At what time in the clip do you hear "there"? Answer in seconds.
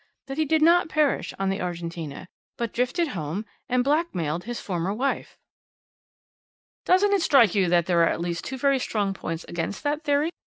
7.85-8.01